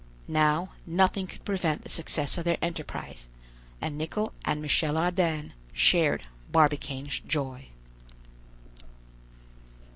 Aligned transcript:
Now 0.27 0.69
nothing 0.87 1.27
could 1.27 1.45
prevent 1.45 1.83
the 1.83 1.89
success 1.89 2.35
of 2.39 2.43
their 2.43 2.57
enterprise, 2.59 3.27
and 3.79 3.99
Nicholl 3.99 4.33
and 4.43 4.59
Michel 4.59 4.97
Ardan 4.97 5.53
shared 5.73 6.23
Barbicane's 6.51 7.19
joy. 7.19 7.67